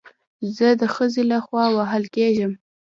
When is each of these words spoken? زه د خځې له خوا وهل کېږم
زه 0.55 0.67
د 0.79 0.83
خځې 0.93 1.23
له 1.31 1.37
خوا 1.45 1.65
وهل 1.77 2.03
کېږم 2.15 2.51